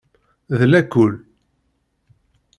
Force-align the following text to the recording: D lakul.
D 0.57 0.59
lakul. 0.71 1.13